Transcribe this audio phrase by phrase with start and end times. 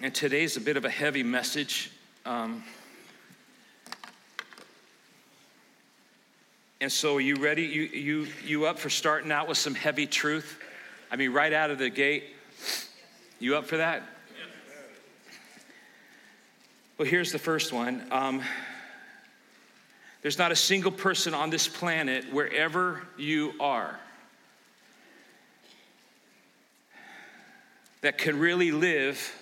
[0.00, 1.92] And today's a bit of a heavy message.
[2.26, 2.64] Um,
[6.80, 7.62] and so, are you ready?
[7.62, 10.58] You, you, you up for starting out with some heavy truth?
[11.12, 12.24] I mean, right out of the gate.
[13.38, 14.02] You up for that?
[16.98, 18.04] Well, here's the first one.
[18.10, 18.42] Um,
[20.22, 23.98] there's not a single person on this planet, wherever you are,
[28.00, 29.32] that can really live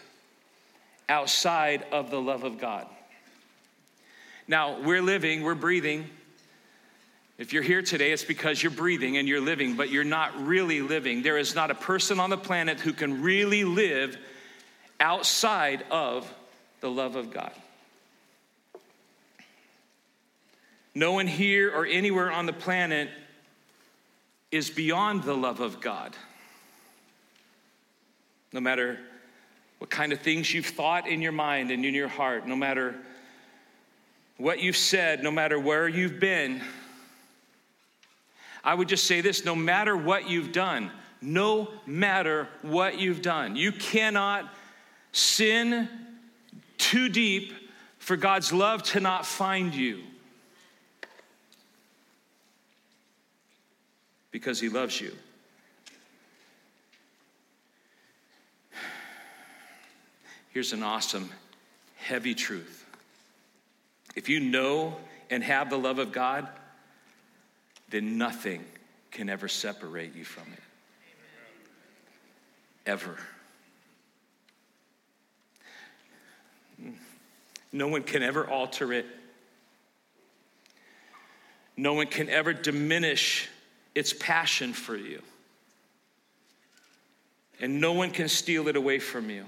[1.12, 2.86] outside of the love of God.
[4.48, 6.08] Now, we're living, we're breathing.
[7.36, 10.80] If you're here today, it's because you're breathing and you're living, but you're not really
[10.80, 11.22] living.
[11.22, 14.16] There is not a person on the planet who can really live
[15.00, 16.32] outside of
[16.80, 17.52] the love of God.
[20.94, 23.10] No one here or anywhere on the planet
[24.50, 26.16] is beyond the love of God.
[28.52, 28.99] No matter
[29.82, 32.94] what kind of things you've thought in your mind and in your heart, no matter
[34.36, 36.62] what you've said, no matter where you've been,
[38.62, 43.56] I would just say this no matter what you've done, no matter what you've done,
[43.56, 44.48] you cannot
[45.10, 45.88] sin
[46.78, 47.53] too deep
[47.98, 49.98] for God's love to not find you.
[54.30, 55.10] Because he loves you.
[60.53, 61.31] Here's an awesome,
[61.97, 62.84] heavy truth.
[64.14, 64.97] If you know
[65.31, 66.47] and have the love of God,
[67.89, 68.62] then nothing
[69.11, 70.59] can ever separate you from it.
[72.84, 73.17] Ever.
[77.72, 79.06] No one can ever alter it.
[81.78, 83.48] No one can ever diminish
[83.94, 85.22] its passion for you.
[87.59, 89.47] And no one can steal it away from you.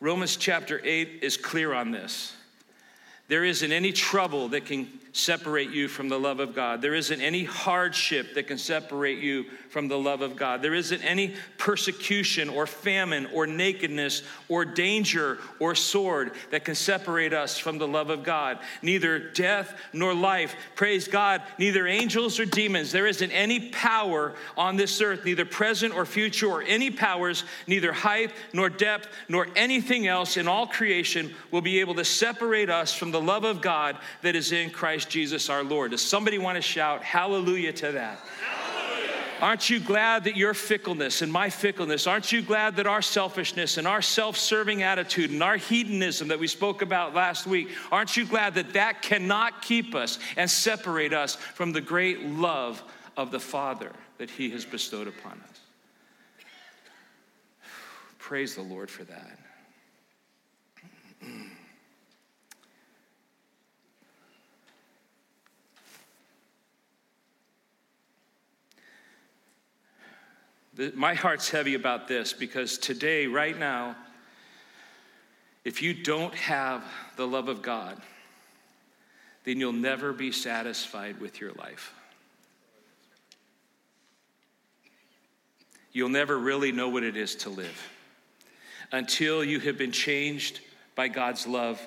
[0.00, 2.35] Romans chapter 8 is clear on this.
[3.28, 6.82] There isn't any trouble that can separate you from the love of God.
[6.82, 10.60] There isn't any hardship that can separate you from the love of God.
[10.60, 17.32] There isn't any persecution or famine or nakedness or danger or sword that can separate
[17.32, 18.58] us from the love of God.
[18.82, 22.92] Neither death nor life, praise God, neither angels or demons.
[22.92, 27.92] There isn't any power on this earth, neither present or future, or any powers, neither
[27.92, 32.92] height nor depth nor anything else in all creation will be able to separate us
[32.92, 35.90] from the love of God that is in Christ Christ Jesus our Lord.
[35.90, 38.20] Does somebody want to shout hallelujah to that?
[39.40, 43.76] Aren't you glad that your fickleness and my fickleness, aren't you glad that our selfishness
[43.76, 48.16] and our self serving attitude and our hedonism that we spoke about last week, aren't
[48.16, 52.82] you glad that that cannot keep us and separate us from the great love
[53.16, 55.60] of the Father that He has bestowed upon us?
[58.18, 59.45] Praise the Lord for that.
[70.94, 73.96] My heart's heavy about this because today, right now,
[75.64, 76.84] if you don't have
[77.16, 78.00] the love of God,
[79.44, 81.92] then you'll never be satisfied with your life.
[85.92, 87.90] You'll never really know what it is to live
[88.92, 90.60] until you have been changed
[90.94, 91.80] by God's love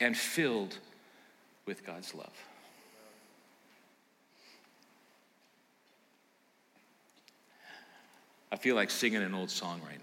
[0.00, 0.78] and filled
[1.66, 2.32] with God's love.
[8.50, 10.00] I feel like singing an old song right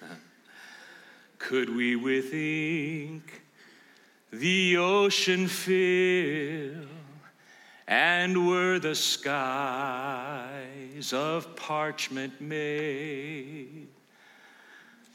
[0.00, 0.08] now.
[1.38, 3.42] Could we with ink
[4.32, 6.86] the ocean fill,
[7.86, 9.32] and were the skies
[11.12, 13.88] of parchment made?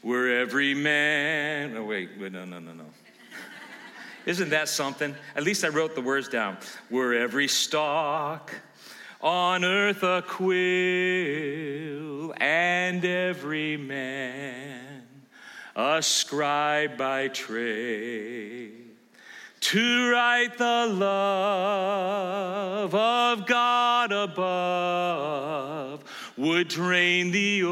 [0.02, 2.84] Were every man, oh wait, wait no, no, no, no.
[4.26, 5.16] Isn't that something?
[5.34, 6.58] At least I wrote the words down.
[6.88, 8.54] Were every stalk
[9.20, 10.58] on earth a quill,
[12.40, 15.02] and every man
[15.74, 18.72] a scribe by trade,
[19.60, 22.14] to write the love
[22.94, 26.04] of God above
[26.36, 27.64] would drain the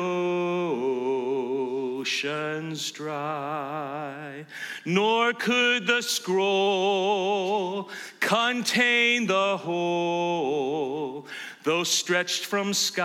[2.07, 4.47] oceans dry,
[4.85, 11.27] nor could the scroll contain the whole,
[11.65, 13.03] though stretched from sky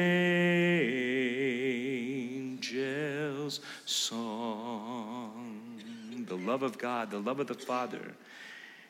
[2.42, 5.80] angels' song.
[6.28, 8.16] The love of God, the love of the Father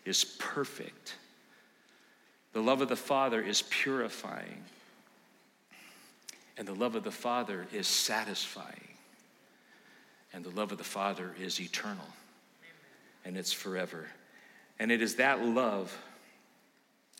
[0.06, 1.18] is perfect.
[2.54, 4.64] The love of the Father is purifying.
[6.58, 8.90] And the love of the Father is satisfying.
[10.34, 12.08] And the love of the Father is eternal.
[13.26, 14.08] And it's forever.
[14.80, 15.96] And it is that love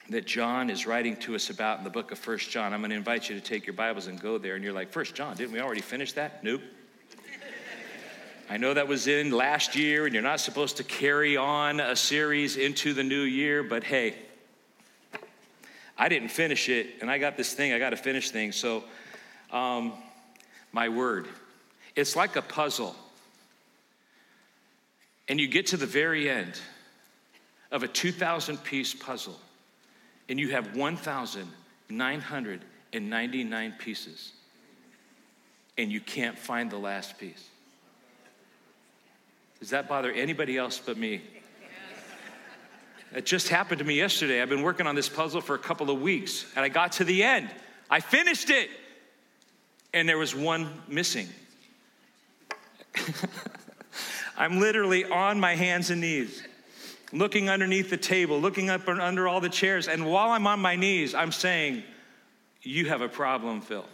[0.10, 2.74] that John is writing to us about in the book of First John.
[2.74, 4.56] I'm going to invite you to take your Bibles and go there.
[4.56, 6.44] And you're like, First John, didn't we already finish that?
[6.44, 6.62] Nope.
[8.50, 11.96] I know that was in last year, and you're not supposed to carry on a
[11.96, 14.16] series into the new year, but hey,
[16.02, 18.56] I didn't finish it, and I got this thing, I got to finish things.
[18.56, 18.84] So,
[19.52, 19.94] um,
[20.72, 21.28] my word,
[21.96, 22.96] it's like a puzzle.
[25.28, 26.60] And you get to the very end
[27.72, 29.40] of a 2,000 piece puzzle,
[30.28, 34.32] and you have 1,999 pieces,
[35.78, 37.48] and you can't find the last piece.
[39.60, 41.22] Does that bother anybody else but me?
[43.14, 44.42] It just happened to me yesterday.
[44.42, 47.04] I've been working on this puzzle for a couple of weeks, and I got to
[47.04, 47.50] the end.
[47.90, 48.70] I finished it,
[49.94, 51.28] and there was one missing.
[54.38, 56.42] I'm literally on my hands and knees,
[57.12, 60.78] looking underneath the table, looking up under all the chairs, and while I'm on my
[60.78, 61.84] knees, I'm saying,
[62.62, 63.86] You have a problem, Phil.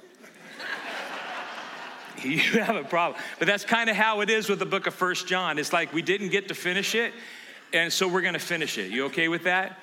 [2.23, 3.19] you have a problem.
[3.39, 5.57] But that's kind of how it is with the book of First John.
[5.57, 7.13] It's like we didn't get to finish it,
[7.73, 8.91] and so we're going to finish it.
[8.91, 9.79] You okay with that?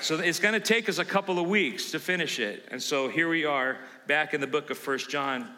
[0.00, 2.66] So it's going to take us a couple of weeks to finish it.
[2.70, 5.48] And so here we are back in the book of First John.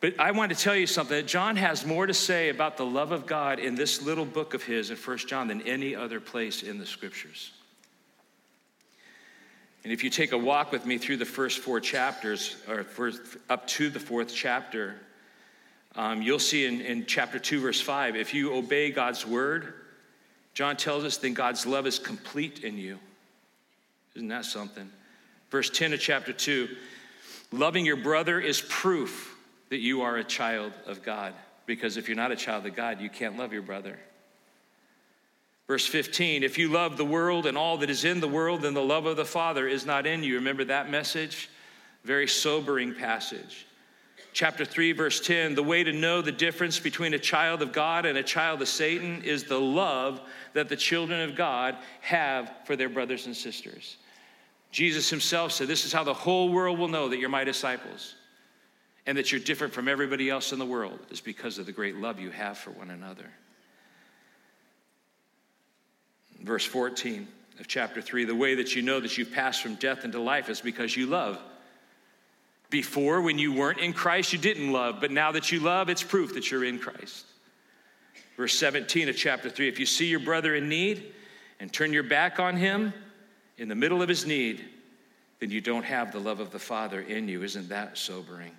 [0.00, 2.86] But I want to tell you something that John has more to say about the
[2.86, 6.20] love of God in this little book of his in First John than any other
[6.20, 7.50] place in the scriptures.
[9.82, 13.20] And if you take a walk with me through the first four chapters, or first,
[13.50, 14.94] up to the fourth chapter,
[15.96, 19.74] um, you'll see in, in chapter 2, verse 5, if you obey God's word,
[20.58, 22.98] John tells us then God's love is complete in you.
[24.16, 24.90] Isn't that something?
[25.52, 26.68] Verse 10 of chapter 2
[27.52, 29.36] loving your brother is proof
[29.68, 31.32] that you are a child of God.
[31.66, 34.00] Because if you're not a child of God, you can't love your brother.
[35.68, 38.74] Verse 15, if you love the world and all that is in the world, then
[38.74, 40.34] the love of the Father is not in you.
[40.34, 41.50] Remember that message?
[42.02, 43.64] Very sobering passage.
[44.32, 48.06] Chapter 3, verse 10 the way to know the difference between a child of God
[48.06, 50.20] and a child of Satan is the love
[50.52, 53.96] that the children of God have for their brothers and sisters.
[54.70, 58.14] Jesus himself said, This is how the whole world will know that you're my disciples
[59.06, 61.96] and that you're different from everybody else in the world, is because of the great
[61.96, 63.30] love you have for one another
[66.42, 67.26] verse 14
[67.60, 70.48] of chapter 3 the way that you know that you've passed from death into life
[70.48, 71.38] is because you love.
[72.70, 76.02] Before, when you weren't in Christ, you didn't love, but now that you love, it's
[76.02, 77.24] proof that you're in Christ.
[78.36, 81.12] Verse 17 of chapter 3 if you see your brother in need
[81.60, 82.92] and turn your back on him
[83.56, 84.64] in the middle of his need,
[85.40, 87.42] then you don't have the love of the Father in you.
[87.42, 88.52] Isn't that sobering?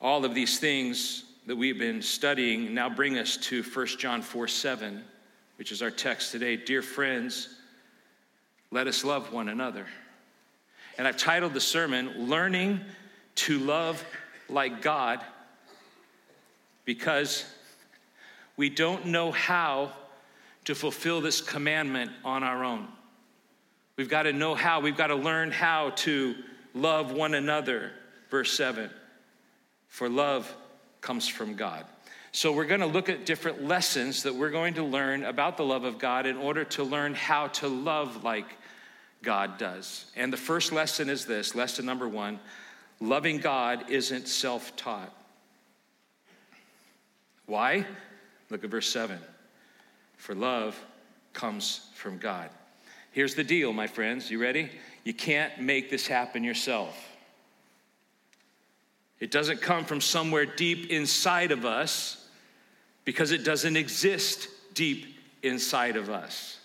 [0.00, 4.48] All of these things that we've been studying now bring us to 1 John 4
[4.48, 5.04] 7,
[5.56, 6.56] which is our text today.
[6.56, 7.56] Dear friends,
[8.70, 9.86] let us love one another.
[11.00, 12.78] And I've titled the sermon, Learning
[13.36, 14.04] to Love
[14.50, 15.24] Like God,
[16.84, 17.46] because
[18.58, 19.92] we don't know how
[20.66, 22.86] to fulfill this commandment on our own.
[23.96, 26.34] We've got to know how, we've got to learn how to
[26.74, 27.92] love one another.
[28.30, 28.90] Verse 7
[29.88, 30.54] For love
[31.00, 31.86] comes from God.
[32.32, 35.64] So, we're going to look at different lessons that we're going to learn about the
[35.64, 38.58] love of God in order to learn how to love like
[39.22, 40.06] God does.
[40.16, 42.40] And the first lesson is this lesson number one
[43.00, 45.12] loving God isn't self taught.
[47.46, 47.86] Why?
[48.48, 49.18] Look at verse 7.
[50.16, 50.78] For love
[51.32, 52.50] comes from God.
[53.12, 54.30] Here's the deal, my friends.
[54.30, 54.70] You ready?
[55.04, 56.96] You can't make this happen yourself.
[59.18, 62.28] It doesn't come from somewhere deep inside of us
[63.04, 65.06] because it doesn't exist deep
[65.42, 66.58] inside of us.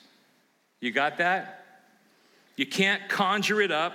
[0.79, 1.64] You got that?
[2.55, 3.93] You can't conjure it up.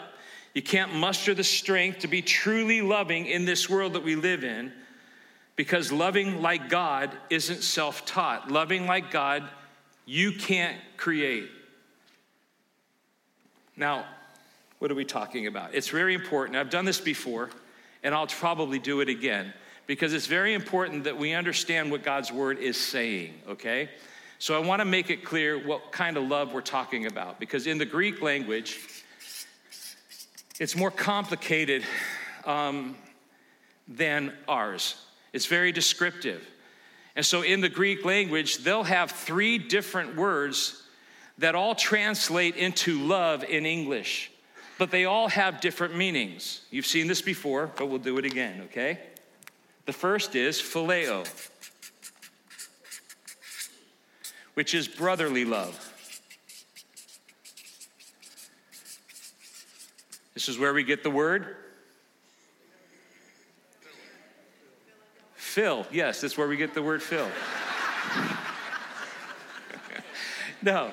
[0.55, 4.43] You can't muster the strength to be truly loving in this world that we live
[4.45, 4.73] in
[5.57, 8.51] because loving like God isn't self taught.
[8.51, 9.49] Loving like God,
[10.07, 11.49] you can't create.
[13.77, 14.05] Now,
[14.79, 15.75] what are we talking about?
[15.75, 16.57] It's very important.
[16.57, 17.51] I've done this before.
[18.03, 19.53] and I'll probably do it again
[19.87, 23.91] because it's very important that we understand what God's word is saying, okay?
[24.41, 27.67] So I want to make it clear what kind of love we're talking about because
[27.67, 28.81] in the Greek language,
[30.59, 31.85] it's more complicated
[32.47, 32.97] um,
[33.87, 34.97] than ours.
[35.35, 36.43] It's very descriptive.
[37.15, 40.85] And so in the Greek language, they'll have three different words
[41.37, 44.31] that all translate into love in English,
[44.79, 46.63] but they all have different meanings.
[46.71, 49.01] You've seen this before, but we'll do it again, okay?
[49.85, 51.27] The first is phileo,
[54.61, 55.75] which is brotherly love.
[60.35, 61.57] This is where we get the word
[65.35, 65.87] Phil.
[65.91, 67.27] Yes, that's where we get the word Phil.
[70.63, 70.93] no.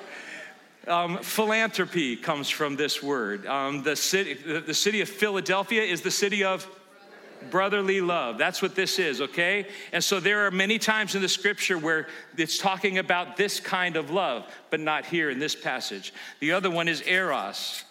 [0.86, 3.44] Um, philanthropy comes from this word.
[3.44, 6.66] Um, the, city, the, the city of Philadelphia is the city of
[7.50, 8.38] brotherly love.
[8.38, 9.66] That's what this is, okay?
[9.92, 13.96] And so there are many times in the scripture where it's talking about this kind
[13.96, 16.12] of love, but not here in this passage.
[16.40, 17.84] The other one is eros,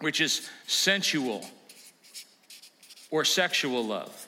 [0.00, 1.44] which is sensual
[3.10, 4.26] or sexual love.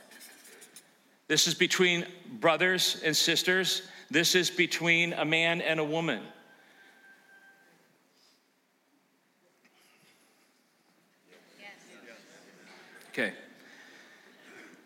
[1.26, 2.06] This is between
[2.40, 3.82] brothers and sisters.
[4.10, 6.22] This is between a man and a woman.
[13.10, 13.32] Okay.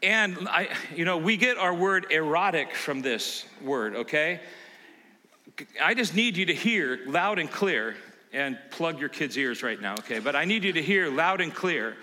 [0.02, 4.40] And I, you know, we get our word erotic from this word, okay?
[5.80, 7.94] I just need you to hear loud and clear
[8.32, 10.18] and plug your kids' ears right now, okay?
[10.18, 11.96] But I need you to hear loud and clear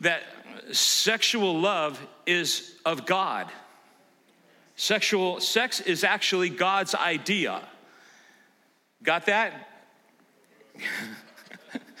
[0.00, 0.22] that
[0.70, 3.48] sexual love is of God.
[4.76, 7.62] Sexual sex is actually God's idea.
[9.02, 9.68] Got that?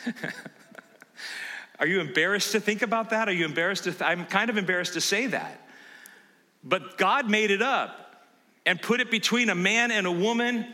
[1.78, 3.28] Are you embarrassed to think about that?
[3.28, 5.60] Are you embarrassed to th- I'm kind of embarrassed to say that.
[6.62, 8.24] But God made it up
[8.64, 10.66] and put it between a man and a woman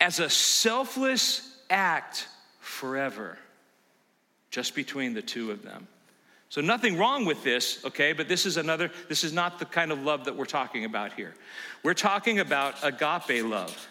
[0.00, 2.26] as a selfless act
[2.60, 3.38] forever,
[4.50, 5.86] just between the two of them.
[6.48, 9.90] So nothing wrong with this, okay, but this is another, this is not the kind
[9.90, 11.34] of love that we're talking about here.
[11.82, 13.88] We're talking about agape love,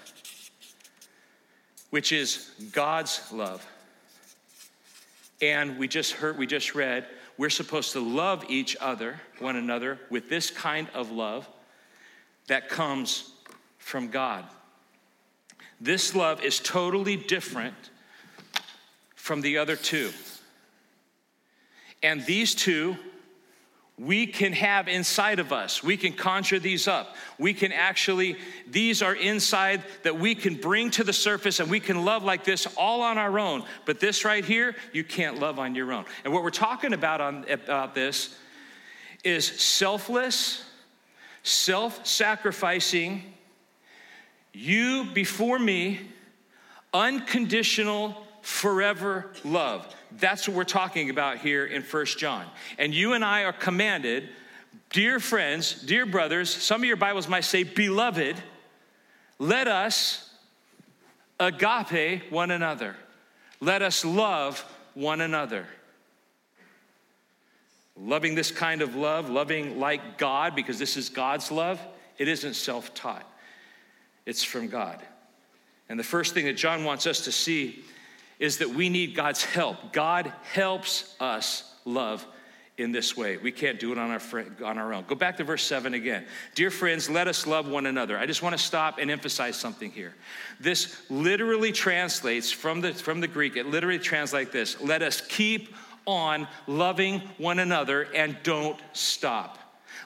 [1.89, 3.65] which is God's love.
[5.43, 7.05] And we just heard, we just read,
[7.37, 11.49] we're supposed to love each other, one another, with this kind of love
[12.47, 13.33] that comes
[13.77, 14.45] from God.
[15.81, 17.75] This love is totally different
[19.15, 20.11] from the other two.
[22.01, 22.95] And these two,
[23.97, 25.83] we can have inside of us.
[25.83, 27.15] We can conjure these up.
[27.37, 31.79] We can actually, these are inside that we can bring to the surface and we
[31.79, 33.63] can love like this all on our own.
[33.85, 36.05] But this right here, you can't love on your own.
[36.23, 38.35] And what we're talking about on about this
[39.23, 40.65] is selfless,
[41.43, 43.21] self-sacrificing,
[44.53, 46.01] you before me,
[46.93, 49.95] unconditional, forever love.
[50.19, 52.45] That's what we're talking about here in First John.
[52.77, 54.29] And you and I are commanded,
[54.91, 58.41] dear friends, dear brothers, some of your Bibles might say, beloved,
[59.39, 60.29] let us
[61.39, 62.95] agape one another.
[63.59, 65.65] Let us love one another.
[67.95, 71.79] Loving this kind of love, loving like God, because this is God's love,
[72.17, 73.25] it isn't self taught,
[74.25, 74.99] it's from God.
[75.89, 77.83] And the first thing that John wants us to see
[78.43, 79.93] is that we need God's help.
[79.93, 82.27] God helps us love
[82.77, 83.37] in this way.
[83.37, 85.05] We can't do it on our, on our own.
[85.07, 86.25] Go back to verse 7 again.
[86.53, 88.17] Dear friends, let us love one another.
[88.17, 90.13] I just want to stop and emphasize something here.
[90.59, 95.21] This literally translates from the, from the Greek, it literally translates like this Let us
[95.21, 95.73] keep
[96.05, 99.57] on loving one another and don't stop.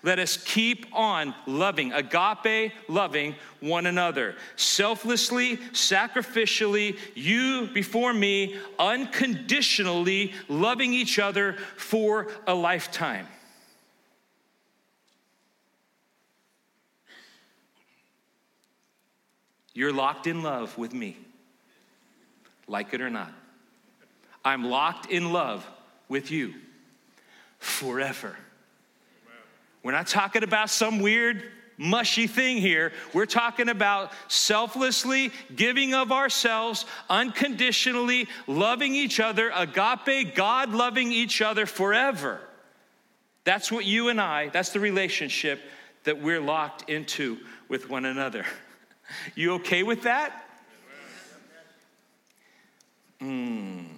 [0.07, 10.31] Let us keep on loving, agape loving one another, selflessly, sacrificially, you before me, unconditionally
[10.47, 13.27] loving each other for a lifetime.
[19.73, 21.17] You're locked in love with me,
[22.65, 23.33] like it or not.
[24.45, 25.67] I'm locked in love
[26.07, 26.53] with you
[27.59, 28.37] forever.
[29.87, 32.91] We're not talking about some weird, mushy thing here.
[33.13, 41.41] We're talking about selflessly giving of ourselves, unconditionally loving each other, agape, God loving each
[41.41, 42.41] other forever.
[43.45, 45.61] That's what you and I, that's the relationship
[46.03, 47.37] that we're locked into
[47.69, 48.45] with one another.
[49.35, 50.49] You okay with that?
[53.21, 53.96] Hmm.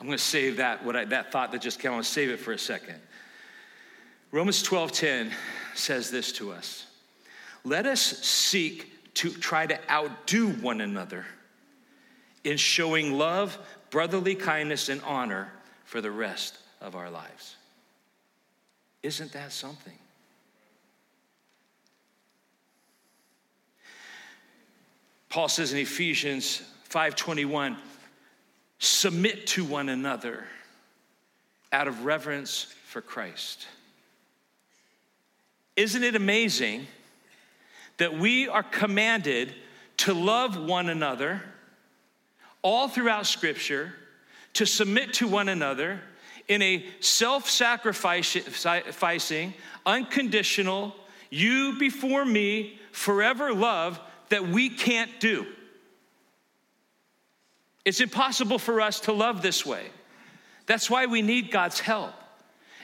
[0.00, 2.08] I'm going to save that, what I, that thought that just came, I'm going to
[2.08, 2.96] save it for a second.
[4.32, 5.30] Romans 12:10
[5.74, 6.86] says this to us.
[7.64, 11.26] Let us seek to try to outdo one another
[12.44, 13.58] in showing love,
[13.90, 15.52] brotherly kindness, and honor
[15.84, 17.56] for the rest of our lives.
[19.02, 19.98] Isn't that something?
[25.28, 27.76] Paul says in Ephesians 5:21,
[28.80, 30.44] submit to one another
[31.70, 33.68] out of reverence for Christ.
[35.76, 36.86] Isn't it amazing
[37.98, 39.54] that we are commanded
[39.98, 41.42] to love one another
[42.62, 43.94] all throughout Scripture,
[44.54, 46.00] to submit to one another
[46.48, 49.54] in a self sacrificing,
[49.86, 50.96] unconditional,
[51.28, 55.46] you before me, forever love that we can't do?
[57.84, 59.86] It's impossible for us to love this way.
[60.66, 62.14] That's why we need God's help.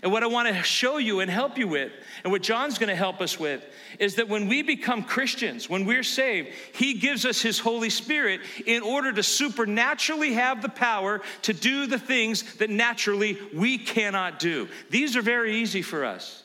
[0.03, 1.91] And what I want to show you and help you with,
[2.23, 3.65] and what John's going to help us with,
[3.99, 8.43] is that when we become Christians, when we're saved, He gives us His Holy Spirit
[8.67, 14.39] in order to supernaturally have the power to do the things that naturally we cannot
[14.39, 14.69] do.
[14.91, 16.43] These are very easy for us.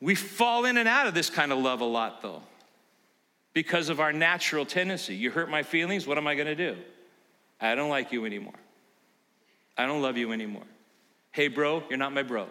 [0.00, 2.42] We fall in and out of this kind of love a lot, though,
[3.56, 5.14] because of our natural tendency.
[5.14, 6.76] You hurt my feelings, what am I going to do?
[7.58, 8.52] I don't like you anymore.
[9.78, 10.66] I don't love you anymore.
[11.32, 12.48] Hey, bro, you're not my bro.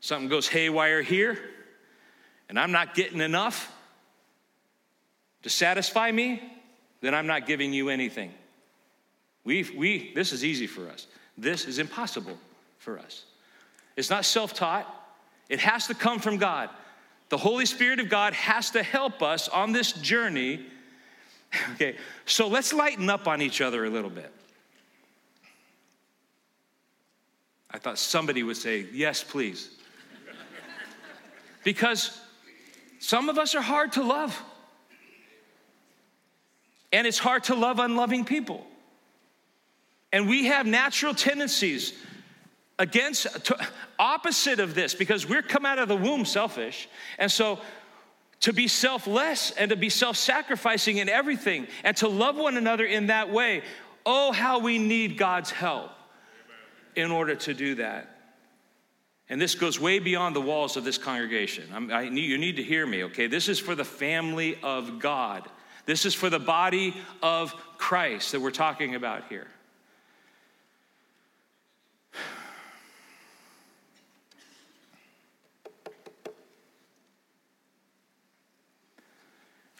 [0.00, 1.38] Something goes haywire here,
[2.50, 3.72] and I'm not getting enough
[5.42, 6.42] to satisfy me,
[7.00, 8.30] then I'm not giving you anything.
[9.42, 11.06] We, we, this is easy for us.
[11.38, 12.36] This is impossible
[12.76, 13.24] for us.
[13.96, 14.86] It's not self taught,
[15.48, 16.68] it has to come from God.
[17.28, 20.66] The Holy Spirit of God has to help us on this journey
[21.74, 24.32] Okay, so let's lighten up on each other a little bit.
[27.70, 29.70] I thought somebody would say, Yes, please.
[31.64, 32.18] because
[32.98, 34.40] some of us are hard to love.
[36.92, 38.66] And it's hard to love unloving people.
[40.12, 41.92] And we have natural tendencies
[42.78, 43.26] against
[43.98, 46.88] opposite of this because we're come out of the womb selfish.
[47.18, 47.60] And so
[48.40, 52.84] to be selfless and to be self sacrificing in everything and to love one another
[52.84, 53.62] in that way.
[54.04, 55.90] Oh, how we need God's help
[56.94, 58.12] in order to do that.
[59.28, 61.90] And this goes way beyond the walls of this congregation.
[61.92, 63.26] I you need to hear me, okay?
[63.26, 65.48] This is for the family of God.
[65.84, 69.48] This is for the body of Christ that we're talking about here.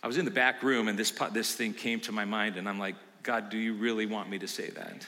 [0.07, 2.69] I was in the back room and this, this thing came to my mind, and
[2.69, 5.05] I'm like, God, do you really want me to say that?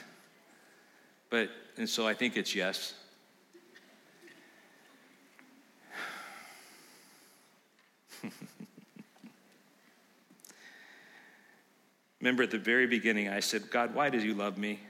[1.29, 2.95] But, and so I think it's yes.
[12.19, 14.81] Remember at the very beginning, I said, God, why do you love me?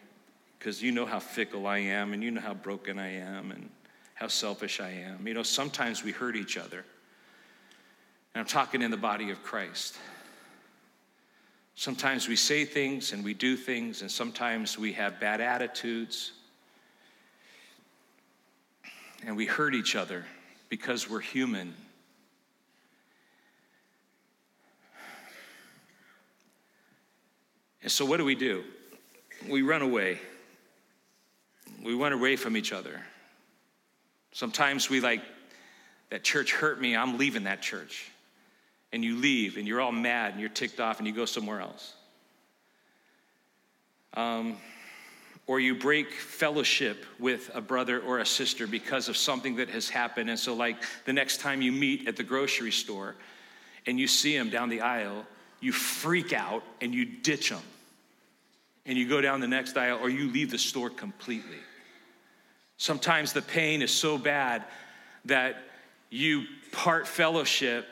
[0.58, 3.70] Because you know how fickle I am, and you know how broken I am, and
[4.16, 5.28] how selfish I am.
[5.28, 6.84] You know, sometimes we hurt each other.
[8.34, 9.98] And I'm talking in the body of Christ.
[11.76, 16.34] Sometimes we say things and we do things, and sometimes we have bad attitudes.
[19.26, 20.26] And we hurt each other
[20.70, 21.74] because we're human.
[27.82, 28.64] And so, what do we do?
[29.48, 30.20] We run away.
[31.84, 33.02] We run away from each other.
[34.32, 35.22] Sometimes we like,
[36.10, 38.12] that church hurt me, I'm leaving that church
[38.92, 41.62] and you leave and you're all mad and you're ticked off and you go somewhere
[41.62, 41.94] else.
[44.16, 44.58] Um,
[45.48, 49.90] or you break fellowship with a brother or a sister because of something that has
[49.90, 50.30] happened.
[50.30, 53.16] And so, like the next time you meet at the grocery store
[53.88, 55.26] and you see them down the aisle,
[55.60, 57.62] you freak out and you ditch them.
[58.86, 61.58] And you go down the next aisle or you leave the store completely.
[62.78, 64.64] Sometimes the pain is so bad
[65.26, 65.64] that
[66.10, 67.88] you part fellowship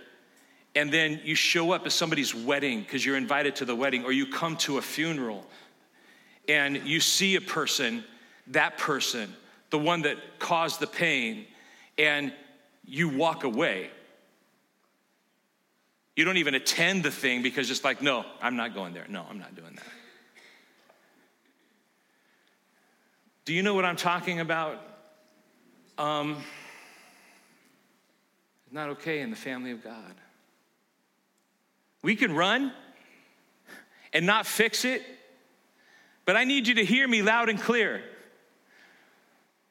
[0.78, 4.12] and then you show up at somebody's wedding because you're invited to the wedding, or
[4.12, 5.44] you come to a funeral
[6.48, 8.04] and you see a person,
[8.46, 9.34] that person,
[9.72, 11.48] the one that caused the pain,
[11.98, 12.32] and
[12.86, 13.90] you walk away.
[16.16, 19.08] You don't even attend the thing because it's like, no, I'm not going there.
[19.10, 19.84] No, I'm not doing that.
[23.46, 24.80] Do you know what I'm talking about?
[25.98, 26.38] Um,
[28.66, 30.14] it's not okay in the family of God.
[32.02, 32.72] We can run
[34.14, 35.02] and not fix it.
[36.26, 38.04] But I need you to hear me loud and clear.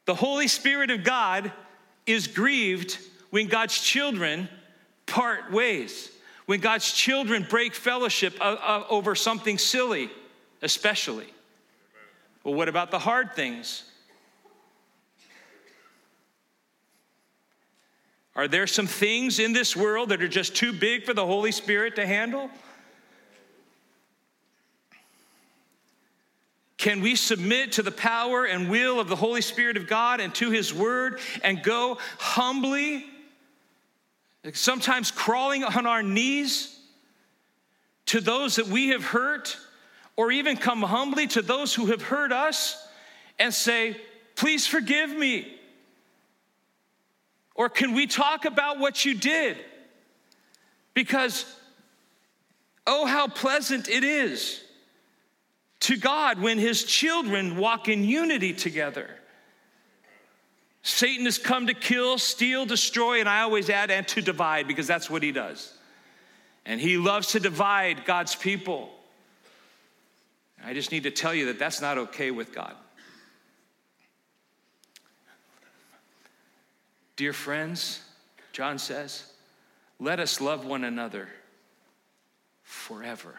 [0.06, 1.52] The Holy Spirit of God
[2.06, 2.98] is grieved
[3.30, 4.48] when God's children
[5.04, 6.10] part ways,
[6.46, 10.10] when God's children break fellowship over something silly,
[10.62, 11.26] especially.
[12.44, 13.84] Well, what about the hard things?
[18.36, 21.50] Are there some things in this world that are just too big for the Holy
[21.50, 22.50] Spirit to handle?
[26.76, 30.34] Can we submit to the power and will of the Holy Spirit of God and
[30.34, 33.06] to His Word and go humbly,
[34.52, 36.78] sometimes crawling on our knees
[38.04, 39.56] to those that we have hurt,
[40.14, 42.86] or even come humbly to those who have hurt us
[43.38, 43.96] and say,
[44.34, 45.56] Please forgive me?
[47.56, 49.56] Or can we talk about what you did?
[50.94, 51.44] Because,
[52.86, 54.62] oh, how pleasant it is
[55.80, 59.08] to God when his children walk in unity together.
[60.82, 64.86] Satan has come to kill, steal, destroy, and I always add, and to divide because
[64.86, 65.72] that's what he does.
[66.64, 68.90] And he loves to divide God's people.
[70.64, 72.74] I just need to tell you that that's not okay with God.
[77.16, 78.00] Dear friends,
[78.52, 79.24] John says,
[79.98, 81.28] let us love one another
[82.62, 83.34] forever.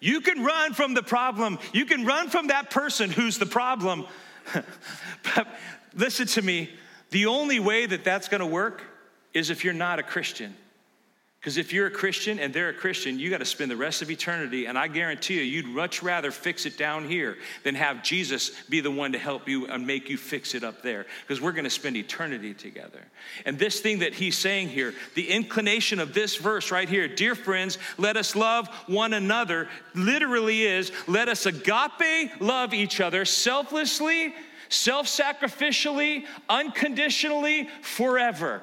[0.00, 1.58] You can run from the problem.
[1.72, 4.06] You can run from that person who's the problem.
[4.54, 5.46] but
[5.94, 6.70] listen to me
[7.10, 8.82] the only way that that's going to work
[9.32, 10.54] is if you're not a Christian.
[11.44, 14.00] Because if you're a Christian and they're a Christian, you got to spend the rest
[14.00, 14.64] of eternity.
[14.64, 18.80] And I guarantee you, you'd much rather fix it down here than have Jesus be
[18.80, 21.04] the one to help you and make you fix it up there.
[21.20, 23.04] Because we're going to spend eternity together.
[23.44, 27.34] And this thing that he's saying here, the inclination of this verse right here, dear
[27.34, 34.34] friends, let us love one another, literally is let us agape love each other selflessly,
[34.70, 38.62] self sacrificially, unconditionally, forever.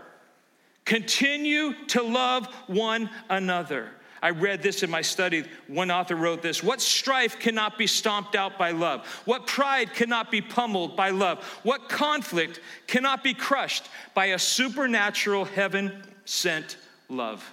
[0.86, 3.90] Continue to love one another.
[4.24, 5.44] I read this in my study.
[5.68, 9.06] One author wrote this What strife cannot be stomped out by love?
[9.26, 11.44] What pride cannot be pummeled by love?
[11.64, 16.78] What conflict cannot be crushed by a supernatural heaven sent
[17.10, 17.52] love?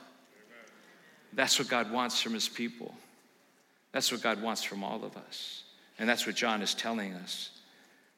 [1.33, 2.95] That's what God wants from his people.
[3.93, 5.63] That's what God wants from all of us.
[5.99, 7.51] And that's what John is telling us.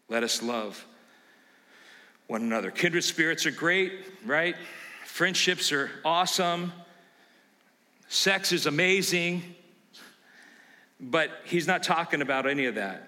[0.08, 0.84] Let us love
[2.26, 2.70] one another.
[2.70, 3.92] Kindred spirits are great,
[4.24, 4.56] right?
[5.10, 6.72] Friendships are awesome.
[8.08, 9.42] Sex is amazing.
[10.98, 13.06] But he's not talking about any of that.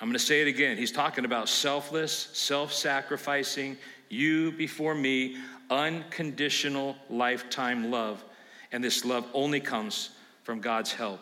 [0.00, 0.76] I'm going to say it again.
[0.76, 3.76] He's talking about selfless, self sacrificing,
[4.08, 8.22] you before me, unconditional lifetime love.
[8.70, 10.10] And this love only comes
[10.44, 11.20] from God's help.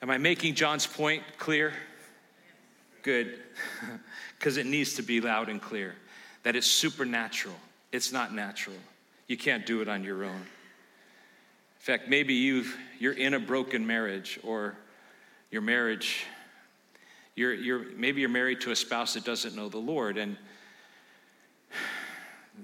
[0.00, 1.74] Am I making John's point clear?
[3.02, 3.40] Good,
[4.38, 5.96] because it needs to be loud and clear
[6.44, 7.56] that it's supernatural.
[7.92, 8.76] It's not natural.
[9.26, 10.40] You can't do it on your own.
[10.40, 14.76] In fact, maybe you've, you're in a broken marriage or
[15.50, 16.26] your marriage,
[17.34, 20.36] you're, you're, maybe you're married to a spouse that doesn't know the Lord and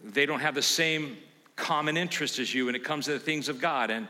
[0.05, 1.17] they don't have the same
[1.57, 3.91] common interest as you when it comes to the things of God.
[3.91, 4.09] And,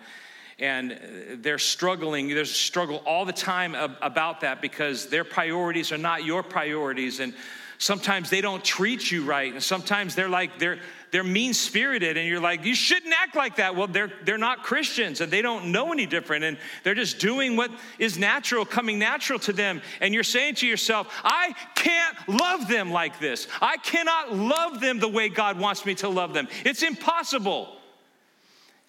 [0.58, 0.98] and
[1.42, 2.28] they're struggling.
[2.28, 7.20] There's a struggle all the time about that because their priorities are not your priorities.
[7.20, 7.34] And
[7.78, 9.52] sometimes they don't treat you right.
[9.52, 10.78] And sometimes they're like, they're,
[11.16, 13.74] they're mean spirited and you're like, you shouldn't act like that.
[13.74, 17.56] Well, they're, they're not Christians and they don't know any different and they're just doing
[17.56, 19.80] what is natural, coming natural to them.
[20.02, 23.48] And you're saying to yourself, I can't love them like this.
[23.62, 26.48] I cannot love them the way God wants me to love them.
[26.66, 27.74] It's impossible.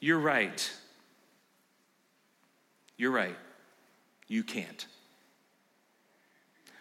[0.02, 0.70] You're right.
[2.98, 3.38] You're right.
[4.28, 4.86] You can't.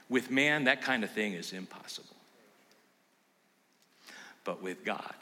[0.09, 2.17] With man, that kind of thing is impossible.
[4.43, 5.15] But with God,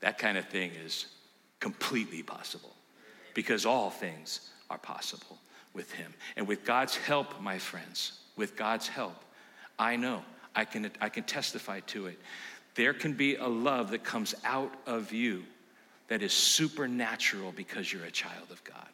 [0.00, 1.06] that kind of thing is
[1.60, 2.74] completely possible
[3.34, 5.38] because all things are possible
[5.74, 6.12] with Him.
[6.36, 9.22] And with God's help, my friends, with God's help,
[9.78, 10.22] I know,
[10.54, 12.18] I can, I can testify to it.
[12.74, 15.44] There can be a love that comes out of you
[16.08, 18.88] that is supernatural because you're a child of God.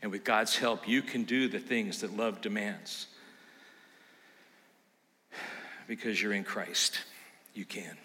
[0.00, 3.08] And with God's help, you can do the things that love demands
[5.88, 7.00] because you're in Christ.
[7.52, 7.96] You can.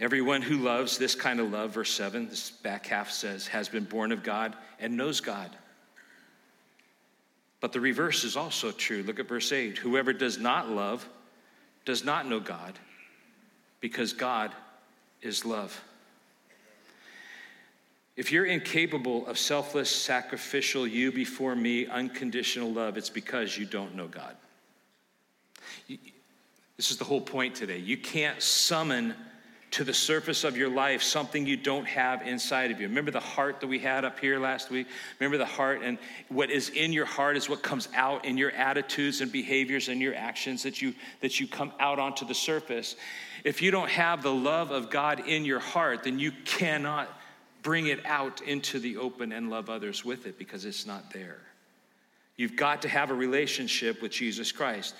[0.00, 3.84] Everyone who loves this kind of love, verse 7, this back half says, has been
[3.84, 5.50] born of God and knows God.
[7.60, 9.02] But the reverse is also true.
[9.02, 9.76] Look at verse 8.
[9.76, 11.06] Whoever does not love
[11.84, 12.78] does not know God,
[13.80, 14.52] because God
[15.20, 15.78] is love.
[18.16, 23.94] If you're incapable of selfless, sacrificial, you before me, unconditional love, it's because you don't
[23.94, 24.34] know God.
[25.88, 27.78] This is the whole point today.
[27.78, 29.14] You can't summon
[29.72, 32.88] to the surface of your life something you don't have inside of you.
[32.88, 34.88] Remember the heart that we had up here last week?
[35.20, 38.50] Remember the heart, and what is in your heart is what comes out in your
[38.50, 42.96] attitudes and behaviors and your actions that you that you come out onto the surface.
[43.44, 47.08] If you don't have the love of God in your heart, then you cannot
[47.62, 51.38] bring it out into the open and love others with it because it's not there.
[52.36, 54.94] You've got to have a relationship with Jesus Christ.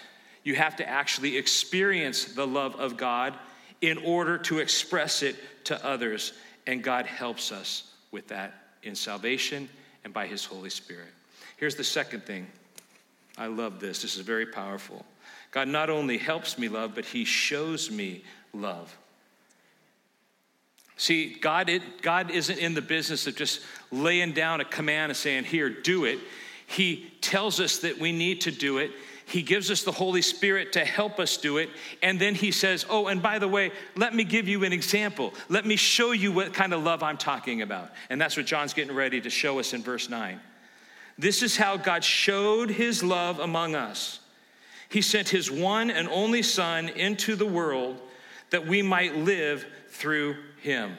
[0.44, 3.34] You have to actually experience the love of God
[3.80, 6.32] in order to express it to others.
[6.66, 9.68] And God helps us with that in salvation
[10.04, 11.08] and by His Holy Spirit.
[11.56, 12.46] Here's the second thing.
[13.36, 14.02] I love this.
[14.02, 15.04] This is very powerful.
[15.50, 18.96] God not only helps me love, but He shows me love.
[20.96, 25.16] See, God, it, God isn't in the business of just laying down a command and
[25.16, 26.18] saying, Here, do it.
[26.66, 28.92] He tells us that we need to do it.
[29.30, 31.70] He gives us the Holy Spirit to help us do it.
[32.02, 35.32] And then he says, Oh, and by the way, let me give you an example.
[35.48, 37.92] Let me show you what kind of love I'm talking about.
[38.10, 40.40] And that's what John's getting ready to show us in verse 9.
[41.16, 44.18] This is how God showed his love among us.
[44.88, 48.00] He sent his one and only Son into the world
[48.50, 50.96] that we might live through him.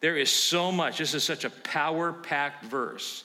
[0.00, 0.98] There is so much.
[0.98, 3.24] This is such a power packed verse.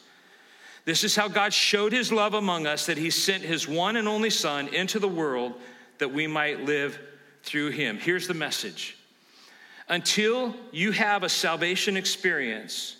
[0.85, 4.07] This is how God showed his love among us that he sent his one and
[4.07, 5.53] only Son into the world
[5.99, 6.99] that we might live
[7.43, 7.97] through him.
[7.97, 8.97] Here's the message
[9.87, 12.95] until you have a salvation experience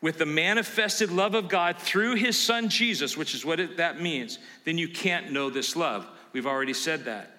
[0.00, 4.00] with the manifested love of God through his Son Jesus, which is what it, that
[4.00, 6.06] means, then you can't know this love.
[6.32, 7.38] We've already said that.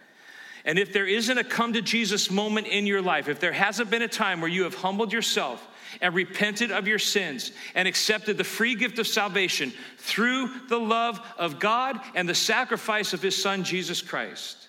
[0.65, 3.89] And if there isn't a come to Jesus moment in your life, if there hasn't
[3.89, 5.65] been a time where you have humbled yourself,
[6.01, 11.19] and repented of your sins and accepted the free gift of salvation through the love
[11.37, 14.67] of God and the sacrifice of his son, Jesus Christ.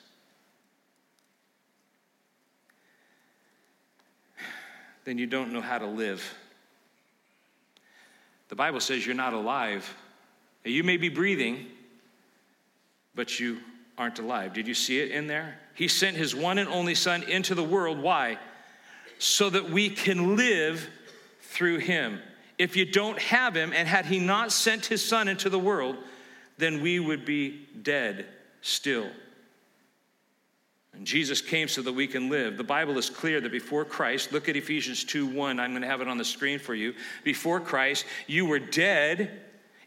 [5.05, 6.23] Then you don't know how to live.
[8.49, 9.95] The Bible says you're not alive.
[10.65, 11.67] You may be breathing,
[13.15, 13.59] but you
[13.97, 14.53] aren't alive.
[14.53, 15.59] Did you see it in there?
[15.75, 17.99] He sent his one and only Son into the world.
[17.99, 18.39] Why?
[19.19, 20.89] So that we can live
[21.59, 22.21] through him.
[22.57, 25.97] If you don't have him, and had he not sent his son into the world,
[26.57, 28.27] then we would be dead
[28.63, 29.11] still.
[30.93, 32.57] And Jesus came so that we can live.
[32.57, 35.59] The Bible is clear that before Christ, look at Ephesians 2 1.
[35.59, 36.95] I'm going to have it on the screen for you.
[37.25, 39.41] Before Christ, you were dead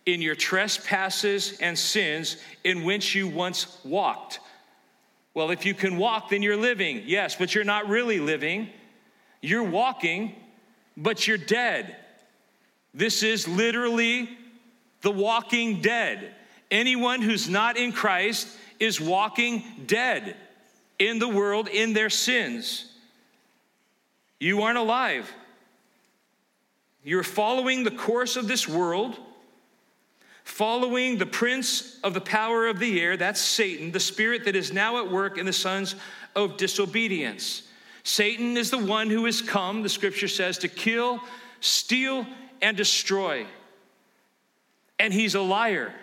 [0.05, 4.41] in your trespasses and sins in which you once walked.
[5.33, 7.03] Well, if you can walk, then you're living.
[7.05, 8.67] Yes, but you're not really living.
[9.41, 10.35] You're walking,
[10.97, 11.95] but you're dead.
[12.93, 14.29] This is literally
[15.01, 16.35] the walking dead.
[16.69, 18.47] Anyone who's not in Christ
[18.79, 20.35] is walking dead
[20.99, 22.91] in the world in their sins.
[24.39, 25.31] You aren't alive.
[27.03, 29.17] You're following the course of this world,
[30.43, 34.71] following the prince of the power of the air, that's Satan, the spirit that is
[34.71, 35.95] now at work in the sons
[36.35, 37.63] of disobedience.
[38.03, 41.19] Satan is the one who has come, the scripture says, to kill,
[41.59, 42.25] steal,
[42.61, 43.45] and destroy.
[44.99, 45.93] And he's a liar.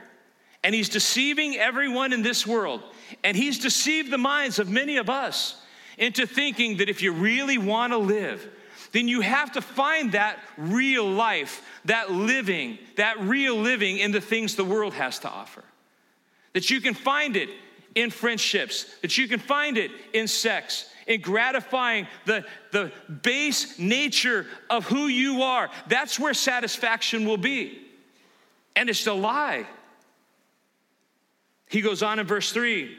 [0.63, 2.83] And he's deceiving everyone in this world.
[3.25, 5.61] And he's deceived the minds of many of us
[5.97, 8.49] into thinking that if you really want to live,
[8.93, 14.21] then you have to find that real life, that living, that real living in the
[14.21, 15.65] things the world has to offer.
[16.55, 17.51] That you can find it
[17.99, 24.47] in friendships, that you can find it in sex, in gratifying the, the base nature
[24.71, 25.69] of who you are.
[25.89, 27.83] That's where satisfaction will be.
[28.77, 29.67] And it's a lie.
[31.69, 32.97] He goes on in verse 3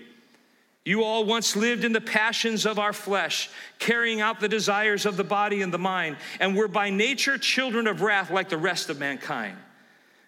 [0.83, 5.15] You all once lived in the passions of our flesh, carrying out the desires of
[5.15, 8.89] the body and the mind, and were by nature children of wrath like the rest
[8.89, 9.57] of mankind.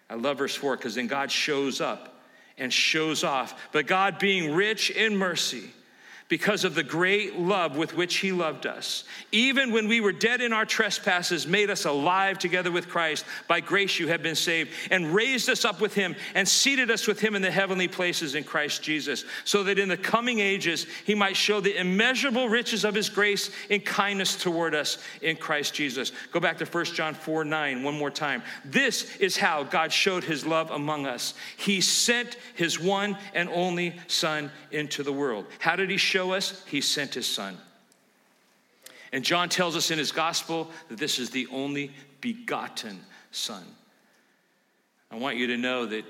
[0.08, 2.11] I love verse 4 because then God shows up
[2.58, 3.70] and shows off.
[3.72, 5.70] But God, being rich in mercy,
[6.32, 9.04] because of the great love with which he loved us.
[9.32, 13.26] Even when we were dead in our trespasses, made us alive together with Christ.
[13.48, 17.06] By grace you have been saved, and raised us up with him, and seated us
[17.06, 20.86] with him in the heavenly places in Christ Jesus, so that in the coming ages
[21.04, 25.74] he might show the immeasurable riches of his grace in kindness toward us in Christ
[25.74, 26.12] Jesus.
[26.30, 28.42] Go back to 1 John 4 9, one more time.
[28.64, 31.34] This is how God showed his love among us.
[31.58, 35.44] He sent his one and only Son into the world.
[35.58, 36.62] How did he show show us?
[36.66, 37.58] He sent his son.
[39.12, 43.00] And John tells us in his gospel that this is the only begotten
[43.32, 43.64] son.
[45.10, 46.04] I want you to know that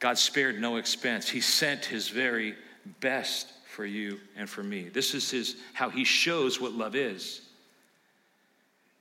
[0.00, 1.28] God spared no expense.
[1.28, 2.54] He sent his very
[3.00, 4.88] best for you and for me.
[4.88, 7.42] This is his, how he shows what love is.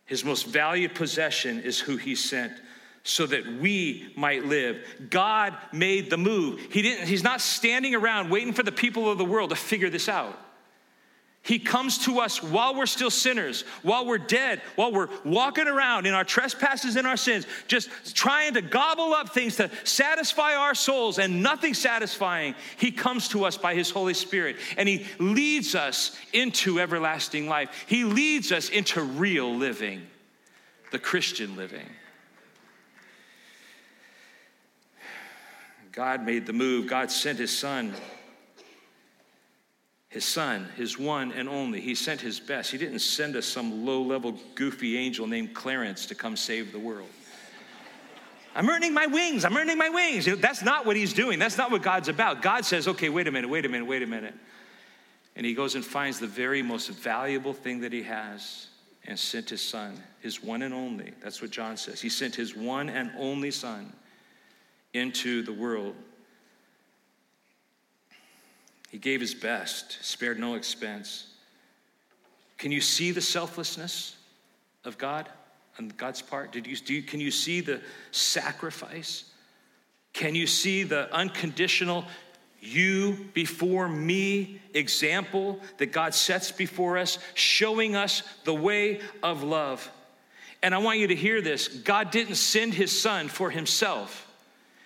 [0.06, 2.54] His most valued possession is who he sent
[3.04, 4.86] so that we might live.
[5.10, 6.60] God made the move.
[6.72, 9.90] He didn't, he's not standing around waiting for the people of the world to figure
[9.90, 10.38] this out.
[11.44, 16.06] He comes to us while we're still sinners, while we're dead, while we're walking around
[16.06, 20.76] in our trespasses and our sins, just trying to gobble up things to satisfy our
[20.76, 22.54] souls and nothing satisfying.
[22.78, 27.86] He comes to us by His Holy Spirit and He leads us into everlasting life.
[27.88, 30.06] He leads us into real living,
[30.92, 31.90] the Christian living.
[35.92, 37.94] God made the move, God sent His Son
[40.12, 41.80] his son, his one and only.
[41.80, 42.70] He sent his best.
[42.70, 46.80] He didn't send us some low level, goofy angel named Clarence to come save the
[46.80, 47.08] world.
[48.54, 49.46] I'm earning my wings.
[49.46, 50.26] I'm earning my wings.
[50.26, 51.40] That's not what he's doing.
[51.40, 52.42] That's not what God's about.
[52.42, 54.34] God says, okay, wait a minute, wait a minute, wait a minute.
[55.38, 58.68] And he goes and finds the very most valuable thing that he has
[59.06, 61.14] and sent his son, his one and only.
[61.24, 62.02] That's what John says.
[62.02, 63.94] He sent his one and only son
[64.94, 65.96] into the world
[68.92, 71.28] he gave his best, spared no expense.
[72.58, 74.18] Can you see the selflessness
[74.84, 75.30] of God
[75.80, 76.52] on God's part?
[76.52, 77.80] Did you, do you, can you see the
[78.12, 79.24] sacrifice?
[80.12, 82.04] Can you see the unconditional
[82.60, 89.90] you before me example that God sets before us, showing us the way of love?
[90.62, 94.28] And I want you to hear this God didn't send his son for himself.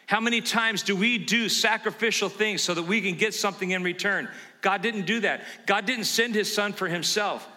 [0.08, 3.84] How many times do we do sacrificial things so that we can get something in
[3.84, 4.30] return?
[4.62, 5.42] God didn't do that.
[5.66, 7.48] God didn't send his son for himself.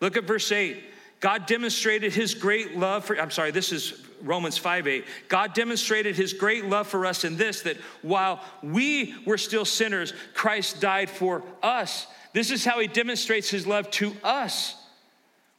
[0.00, 0.82] Look at verse 8.
[1.20, 5.04] God demonstrated his great love for, I'm sorry, this is Romans 5 8.
[5.28, 10.12] God demonstrated his great love for us in this that while we were still sinners,
[10.34, 12.08] Christ died for us.
[12.32, 14.74] This is how he demonstrates his love to us.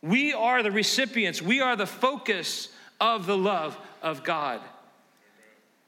[0.01, 2.67] We are the recipients, we are the focus
[2.99, 4.59] of the love of God.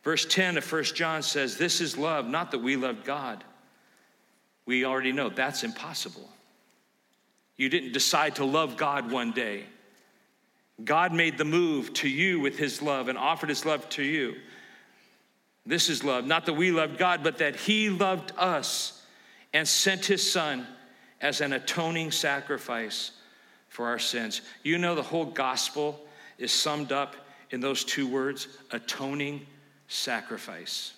[0.05, 3.43] Verse 10 of 1 John says, This is love, not that we loved God.
[4.67, 6.29] We already know that's impossible.
[7.57, 9.65] You didn't decide to love God one day.
[10.83, 14.35] God made the move to you with his love and offered his love to you.
[15.65, 19.01] This is love, not that we loved God, but that he loved us
[19.53, 20.67] and sent his son
[21.19, 23.11] as an atoning sacrifice
[23.69, 24.41] for our sins.
[24.61, 25.99] You know, the whole gospel
[26.37, 27.15] is summed up
[27.49, 29.47] in those two words atoning
[29.87, 30.93] sacrifice.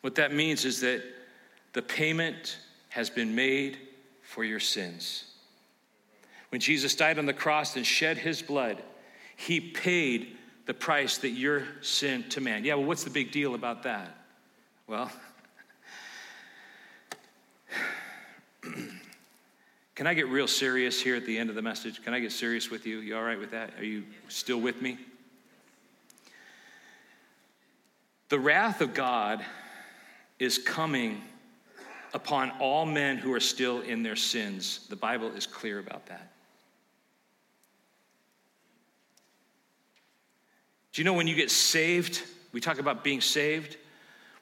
[0.00, 1.02] What that means is that
[1.72, 3.78] the payment has been made
[4.22, 5.24] for your sins.
[6.50, 8.82] When Jesus died on the cross and shed his blood,
[9.36, 12.64] he paid the price that your sin to man.
[12.64, 14.16] Yeah, well, what's the big deal about that?
[14.86, 15.10] Well,
[19.94, 22.02] can I get real serious here at the end of the message?
[22.04, 22.98] Can I get serious with you?
[22.98, 23.78] You all right with that?
[23.78, 24.98] Are you still with me?
[28.32, 29.44] The wrath of God
[30.38, 31.20] is coming
[32.14, 34.86] upon all men who are still in their sins.
[34.88, 36.32] The Bible is clear about that.
[40.94, 43.76] Do you know when you get saved, we talk about being saved?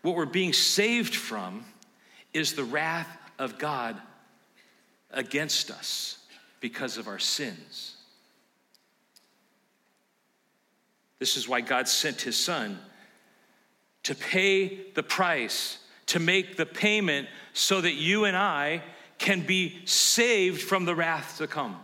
[0.03, 1.65] What we're being saved from
[2.33, 4.01] is the wrath of God
[5.11, 6.25] against us
[6.61, 7.97] because of our sins.
[11.19, 12.79] This is why God sent his son
[14.05, 18.83] to pay the price, to make the payment so that you and I
[19.19, 21.79] can be saved from the wrath to come.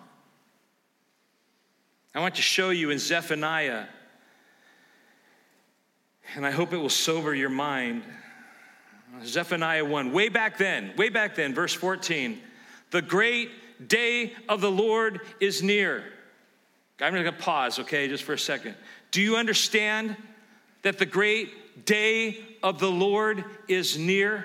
[2.14, 3.84] I want to show you in Zephaniah,
[6.34, 8.02] and I hope it will sober your mind.
[9.22, 12.40] Zephaniah 1, way back then, way back then, verse 14.
[12.90, 13.50] The great
[13.86, 16.04] day of the Lord is near.
[17.00, 18.74] I'm going to pause, okay, just for a second.
[19.10, 20.16] Do you understand
[20.82, 21.50] that the great
[21.84, 24.44] day of the Lord is near?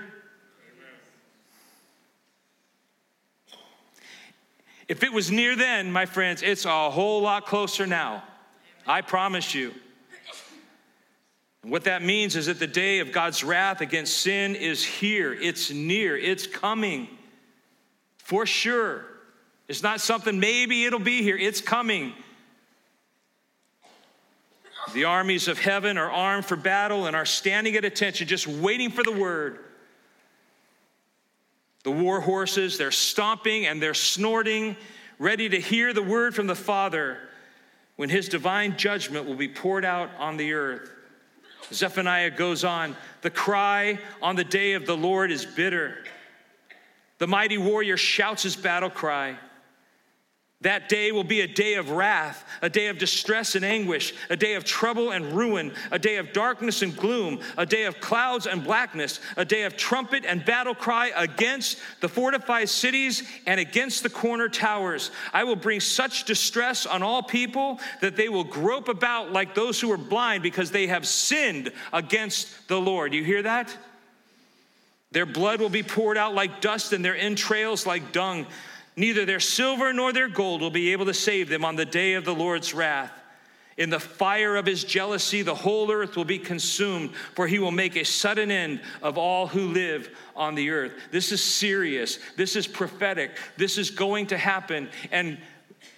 [4.88, 8.24] If it was near then, my friends, it's a whole lot closer now.
[8.86, 9.74] I promise you.
[11.64, 15.32] What that means is that the day of God's wrath against sin is here.
[15.32, 16.18] It's near.
[16.18, 17.08] It's coming.
[18.18, 19.06] For sure.
[19.68, 21.38] It's not something maybe it'll be here.
[21.38, 22.14] It's coming.
[24.94, 28.90] The armies of heaven are armed for battle and are standing at attention, just waiting
[28.92, 29.60] for the word.
[31.84, 34.76] The war horses, they're stomping and they're snorting,
[35.18, 37.18] ready to hear the word from the Father.
[38.02, 40.90] when his divine judgment will be poured out on the earth.
[41.72, 46.04] Zephaniah goes on the cry on the day of the Lord is bitter.
[47.20, 49.38] The mighty warrior shouts his battle cry.
[50.62, 54.36] That day will be a day of wrath, a day of distress and anguish, a
[54.36, 58.46] day of trouble and ruin, a day of darkness and gloom, a day of clouds
[58.46, 64.04] and blackness, a day of trumpet and battle cry against the fortified cities and against
[64.04, 65.10] the corner towers.
[65.34, 69.82] I will bring such distress on all people that they will grope about like those
[69.82, 73.16] who are blind because they have sinned against the Lord.
[73.16, 73.76] You hear that?
[75.12, 78.46] Their blood will be poured out like dust and their entrails like dung.
[78.96, 82.14] Neither their silver nor their gold will be able to save them on the day
[82.14, 83.12] of the Lord's wrath.
[83.78, 87.72] In the fire of his jealousy, the whole earth will be consumed, for he will
[87.72, 90.92] make a sudden end of all who live on the earth.
[91.10, 92.20] This is serious.
[92.36, 93.32] This is prophetic.
[93.58, 94.90] This is going to happen.
[95.12, 95.40] And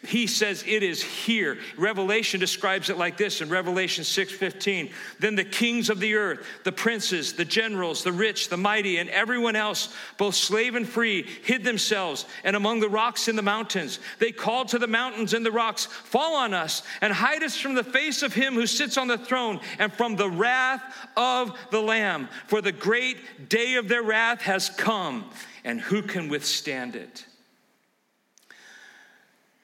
[0.06, 1.58] he says it is here.
[1.78, 6.72] Revelation describes it like this in revelation 6:15 then the kings of the earth the
[6.72, 11.64] princes the generals the rich the mighty and everyone else both slave and free hid
[11.64, 14.00] themselves and among the rocks in the mountains.
[14.20, 17.74] They called to the mountains and the rocks fall on us and hide us from
[17.74, 20.84] the face of him who sits on the throne and from the wrath
[21.16, 22.28] of the lamb.
[22.48, 25.30] For the great day of their wrath has come
[25.64, 27.26] and who can withstand it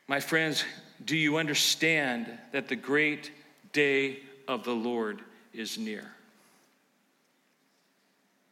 [0.09, 0.63] my friends,
[1.05, 3.31] do you understand that the great
[3.73, 5.21] day of the Lord
[5.53, 6.03] is near?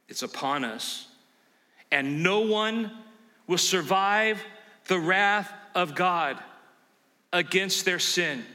[0.08, 1.08] It's upon us,
[1.92, 2.92] and no one
[3.48, 4.40] will survive
[4.86, 6.38] the wrath of God
[7.34, 8.46] against their sin.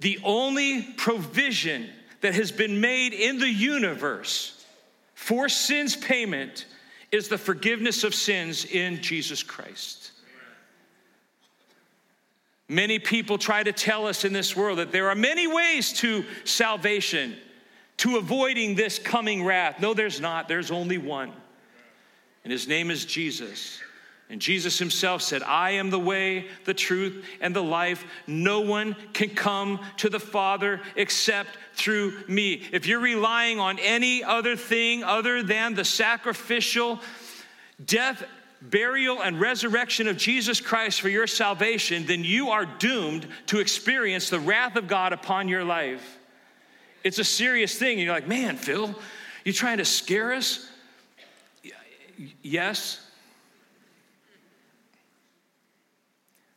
[0.00, 1.88] The only provision
[2.20, 4.64] that has been made in the universe
[5.14, 6.66] for sin's payment
[7.12, 10.10] is the forgiveness of sins in Jesus Christ.
[12.68, 16.24] Many people try to tell us in this world that there are many ways to
[16.44, 17.34] salvation,
[17.98, 19.80] to avoiding this coming wrath.
[19.80, 20.48] No, there's not.
[20.48, 21.32] There's only one.
[22.44, 23.80] And his name is Jesus.
[24.30, 28.04] And Jesus himself said, I am the way, the truth, and the life.
[28.26, 32.62] No one can come to the Father except through me.
[32.70, 37.00] If you're relying on any other thing other than the sacrificial
[37.82, 38.22] death
[38.60, 44.30] burial, and resurrection of Jesus Christ for your salvation, then you are doomed to experience
[44.30, 46.18] the wrath of God upon your life.
[47.04, 47.98] It's a serious thing.
[47.98, 48.94] You're like, man, Phil,
[49.44, 50.68] you trying to scare us?
[52.42, 53.00] Yes.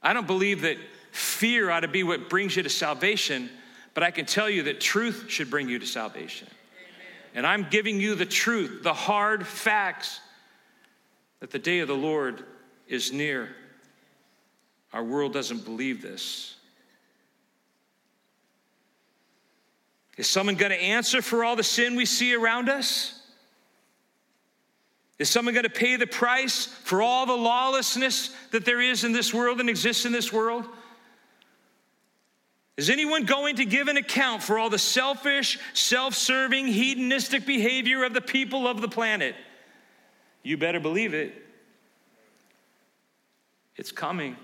[0.02, 0.78] I don't believe that
[1.12, 3.50] fear ought to be what brings you to salvation,
[3.94, 6.48] but I can tell you that truth should bring you to salvation.
[7.36, 10.20] And I'm giving you the truth, the hard facts
[11.42, 12.46] that the day of the Lord
[12.88, 13.50] is near.
[14.94, 16.56] Our world doesn't believe this.
[20.18, 23.18] Is someone going to answer for all the sin we see around us?
[25.18, 29.12] Is someone going to pay the price for all the lawlessness that there is in
[29.12, 30.66] this world and exists in this world?
[32.78, 38.04] Is anyone going to give an account for all the selfish, self serving, hedonistic behavior
[38.04, 39.36] of the people of the planet?
[40.44, 41.34] You better believe it.
[43.76, 44.36] It's coming,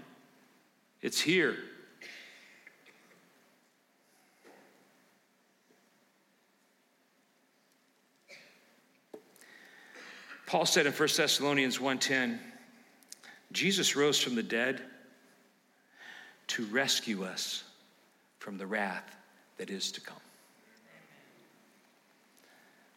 [1.02, 1.58] it's here.
[10.48, 12.39] Paul said in 1 Thessalonians 1:10,
[13.52, 14.82] Jesus rose from the dead
[16.48, 17.64] to rescue us
[18.39, 19.16] from the wrath
[19.58, 20.22] that is to come.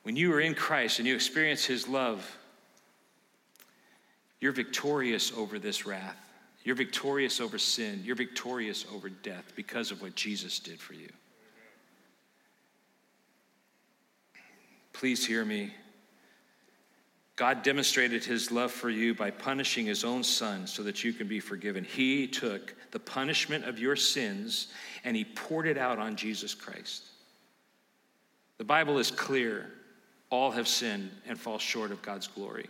[0.04, 2.38] When you are in Christ and you experience his love,
[4.40, 6.16] you're victorious over this wrath.
[6.64, 8.02] You're victorious over sin.
[8.04, 11.10] You're victorious over death because of what Jesus did for you.
[14.92, 15.72] Please hear me.
[17.36, 21.26] God demonstrated his love for you by punishing his own son so that you can
[21.26, 21.84] be forgiven.
[21.84, 24.68] He took the punishment of your sins
[25.04, 27.04] and he poured it out on Jesus Christ.
[28.58, 29.70] The Bible is clear
[30.28, 32.68] all have sinned and fall short of God's glory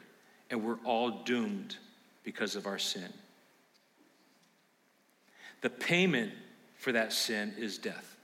[0.51, 1.77] and we're all doomed
[2.25, 3.13] because of our sin.
[5.61, 6.33] The payment
[6.77, 8.17] for that sin is death.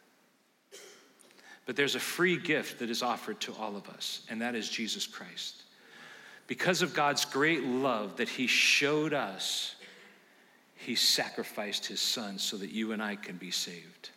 [1.66, 4.68] But there's a free gift that is offered to all of us, and that is
[4.68, 5.62] Jesus Christ.
[6.46, 9.74] Because of God's great love that He showed us,
[10.76, 14.10] He sacrificed His Son so that you and I can be saved.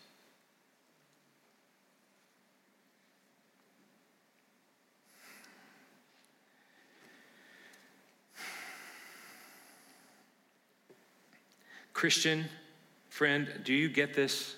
[11.99, 12.45] Christian,
[13.09, 14.55] Friend, do you get this?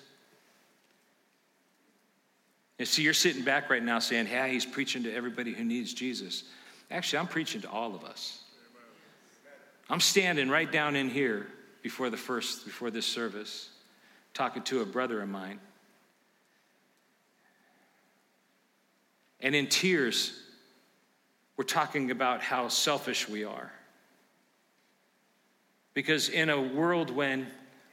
[2.78, 5.92] And see, you're sitting back right now saying, hey, he's preaching to everybody who needs
[5.92, 6.44] Jesus.
[6.88, 8.44] Actually, I'm preaching to all of us.
[9.90, 11.48] I'm standing right down in here
[11.82, 13.70] before the first, before this service,
[14.34, 15.58] talking to a brother of mine.
[19.40, 20.40] And in tears,
[21.56, 23.72] we're talking about how selfish we are.
[25.94, 27.46] Because in a world when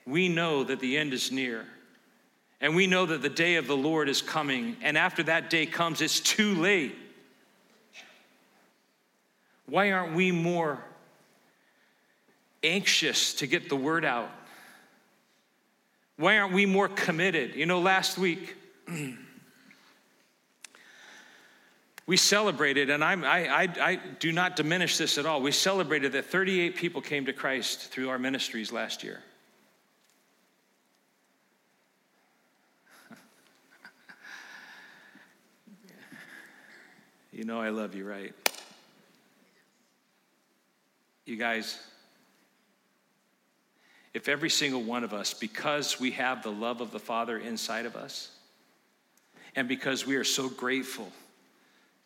[0.05, 1.65] we know that the end is near,
[2.61, 5.65] and we know that the day of the Lord is coming, and after that day
[5.65, 6.95] comes, it's too late.
[9.65, 10.83] Why aren't we more
[12.63, 14.31] anxious to get the word out?
[16.17, 17.55] Why aren't we more committed?
[17.55, 18.55] You know, last week,
[22.09, 25.43] we celebrated, and I, I, I do not diminish this at all.
[25.43, 29.21] We celebrated that 38 people came to Christ through our ministries last year.
[37.31, 38.33] you know, I love you, right?
[41.27, 41.77] You guys,
[44.15, 47.85] if every single one of us, because we have the love of the Father inside
[47.85, 48.31] of us,
[49.55, 51.11] and because we are so grateful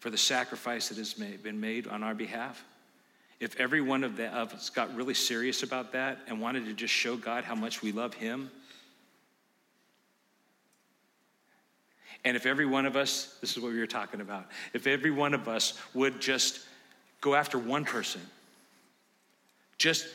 [0.03, 2.61] for the sacrifice that has been made on our behalf,
[3.39, 6.73] if every one of, the, of us got really serious about that and wanted to
[6.73, 8.51] just show God how much we love Him,
[12.25, 15.09] and if every one of us, this is what we were talking about, if every
[15.09, 16.59] one of us would just
[17.21, 18.19] go after one person,
[19.77, 20.05] just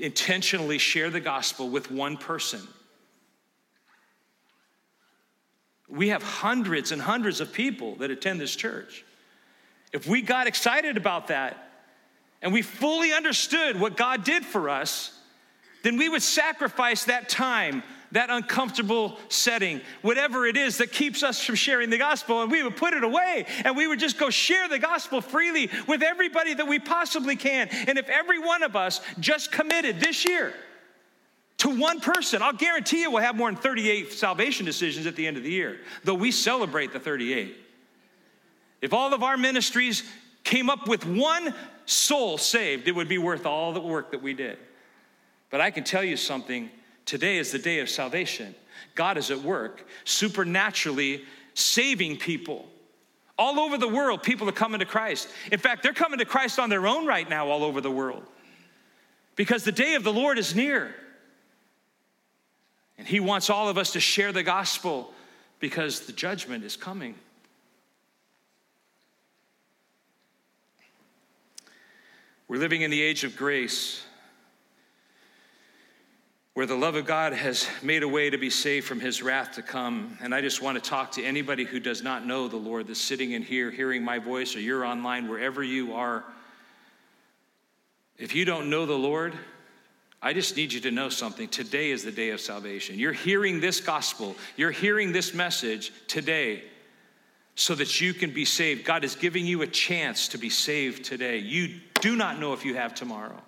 [0.00, 2.66] intentionally share the gospel with one person.
[5.88, 9.04] We have hundreds and hundreds of people that attend this church.
[9.92, 11.70] If we got excited about that
[12.42, 15.12] and we fully understood what God did for us,
[15.82, 17.82] then we would sacrifice that time
[18.12, 22.62] that uncomfortable setting, whatever it is that keeps us from sharing the gospel, and we
[22.62, 26.54] would put it away and we would just go share the gospel freely with everybody
[26.54, 27.68] that we possibly can.
[27.68, 30.54] And if every one of us just committed this year
[31.58, 35.26] to one person, I'll guarantee you we'll have more than 38 salvation decisions at the
[35.26, 37.56] end of the year, though we celebrate the 38.
[38.80, 40.02] If all of our ministries
[40.44, 41.54] came up with one
[41.86, 44.58] soul saved, it would be worth all the work that we did.
[45.50, 46.70] But I can tell you something
[47.08, 48.54] Today is the day of salvation.
[48.94, 51.24] God is at work, supernaturally
[51.54, 52.68] saving people.
[53.38, 55.26] All over the world, people are coming to Christ.
[55.50, 58.24] In fact, they're coming to Christ on their own right now, all over the world,
[59.36, 60.94] because the day of the Lord is near.
[62.98, 65.10] And He wants all of us to share the gospel
[65.60, 67.14] because the judgment is coming.
[72.48, 74.02] We're living in the age of grace
[76.54, 79.52] where the love of God has made a way to be saved from his wrath
[79.56, 80.16] to come.
[80.22, 83.02] And I just want to talk to anybody who does not know the Lord that's
[83.02, 86.24] sitting in here hearing my voice or you're online, wherever you are.
[88.16, 89.34] If you don't know the Lord,
[90.22, 91.48] I just need you to know something.
[91.48, 92.98] Today is the day of salvation.
[92.98, 96.62] You're hearing this gospel, you're hearing this message today
[97.58, 98.84] so that you can be saved.
[98.84, 101.38] God is giving you a chance to be saved today.
[101.38, 103.40] You do not know if you have tomorrow.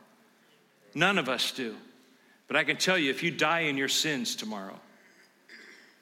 [0.94, 1.76] None of us do.
[2.48, 4.78] But I can tell you if you die in your sins tomorrow,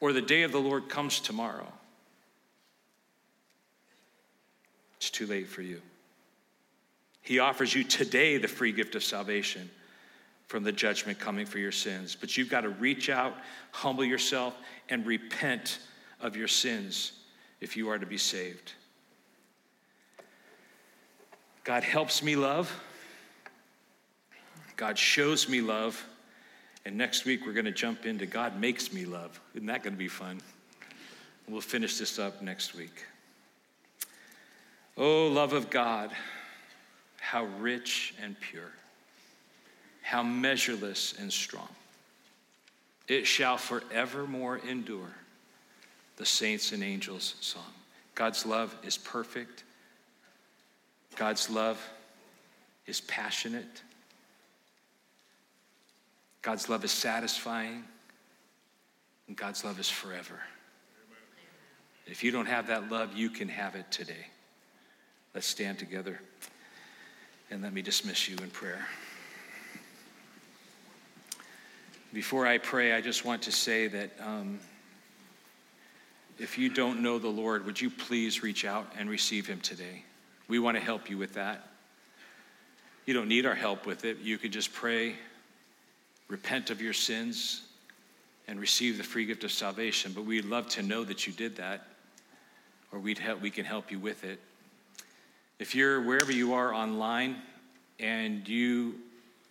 [0.01, 1.70] or the day of the Lord comes tomorrow,
[4.96, 5.80] it's too late for you.
[7.20, 9.68] He offers you today the free gift of salvation
[10.46, 12.16] from the judgment coming for your sins.
[12.18, 13.34] But you've got to reach out,
[13.70, 14.55] humble yourself,
[14.88, 15.78] and repent
[16.22, 17.12] of your sins
[17.61, 18.72] if you are to be saved.
[21.69, 22.75] God helps me love.
[24.77, 26.03] God shows me love.
[26.87, 29.39] And next week, we're going to jump into God Makes Me Love.
[29.55, 30.41] Isn't that going to be fun?
[31.47, 33.05] We'll finish this up next week.
[34.97, 36.11] Oh, love of God,
[37.21, 38.73] how rich and pure,
[40.01, 41.69] how measureless and strong.
[43.09, 45.12] It shall forevermore endure,
[46.16, 47.75] the saints and angels' song.
[48.14, 49.64] God's love is perfect.
[51.19, 51.85] God's love
[52.87, 53.83] is passionate.
[56.43, 57.83] God's love is satisfying,
[59.27, 60.39] and God's love is forever.
[62.07, 64.29] If you don't have that love, you can have it today.
[65.35, 66.21] Let's stand together
[67.51, 68.87] and let me dismiss you in prayer.
[72.14, 74.61] Before I pray, I just want to say that um,
[76.39, 80.05] if you don't know the Lord, would you please reach out and receive Him today?
[80.49, 81.68] We want to help you with that.
[83.07, 84.18] You don't need our help with it.
[84.18, 85.14] You can just pray
[86.28, 87.62] repent of your sins,
[88.46, 91.57] and receive the free gift of salvation, but we'd love to know that you did
[91.57, 91.86] that,
[92.92, 94.40] or we'd help, we can help you with it.
[95.59, 97.36] If you're wherever you are online
[98.01, 98.94] and you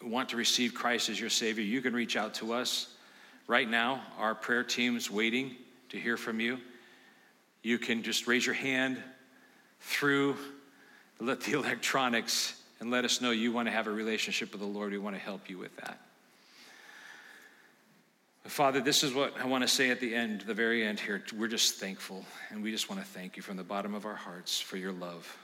[0.04, 2.94] want to receive Christ as your Savior, you can reach out to us.
[3.48, 5.56] Right now, our prayer team's waiting
[5.90, 6.58] to hear from you.
[7.62, 8.98] You can just raise your hand
[9.80, 10.38] through
[11.20, 14.92] the electronics and let us know you want to have a relationship with the Lord.
[14.92, 16.00] We want to help you with that.
[18.46, 21.22] Father, this is what I want to say at the end, the very end here.
[21.38, 24.16] We're just thankful, and we just want to thank you from the bottom of our
[24.16, 25.38] hearts for your love.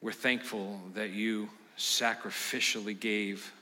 [0.00, 3.52] We're thankful that you sacrificially gave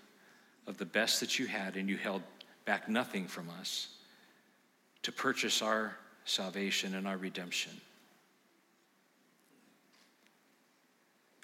[0.68, 2.22] of the best that you had, and you held
[2.64, 3.88] back nothing from us
[5.02, 7.72] to purchase our salvation and our redemption.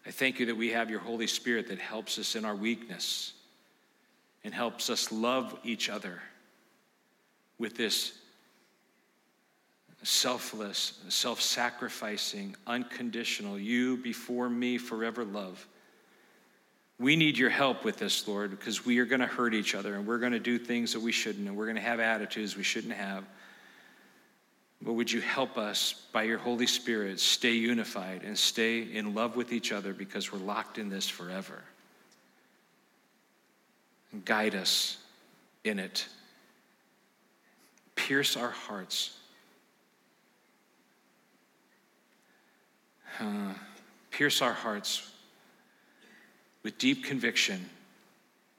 [0.07, 3.33] I thank you that we have your Holy Spirit that helps us in our weakness
[4.43, 6.21] and helps us love each other
[7.59, 8.19] with this
[10.03, 15.67] selfless, self sacrificing, unconditional, you before me forever love.
[16.99, 19.95] We need your help with this, Lord, because we are going to hurt each other
[19.95, 22.57] and we're going to do things that we shouldn't and we're going to have attitudes
[22.57, 23.25] we shouldn't have.
[24.85, 29.35] But would you help us by your Holy Spirit stay unified and stay in love
[29.35, 31.63] with each other because we're locked in this forever?
[34.27, 34.99] Guide us
[35.65, 36.07] in it.
[37.97, 39.17] Pierce our hearts.
[43.19, 43.55] Uh,
[44.11, 45.11] pierce our hearts
[46.63, 47.71] with deep conviction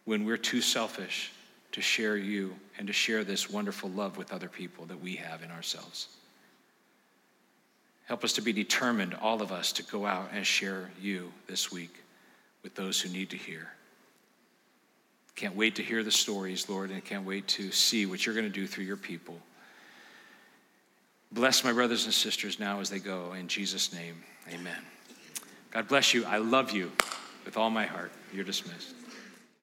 [0.05, 1.32] when we're too selfish
[1.71, 5.43] to share you and to share this wonderful love with other people that we have
[5.43, 6.14] in ourselves.
[8.06, 11.72] Help us to be determined, all of us, to go out and share you this
[11.72, 12.03] week
[12.64, 13.68] with those who need to hear.
[15.36, 18.47] Can't wait to hear the stories, Lord, and can't wait to see what you're going
[18.47, 19.38] to do through your people.
[21.32, 23.34] Bless my brothers and sisters now as they go.
[23.34, 24.78] In Jesus' name, amen.
[25.72, 26.24] God bless you.
[26.26, 26.91] I love you
[27.43, 28.12] with all my heart.
[28.32, 28.93] You're dismissed.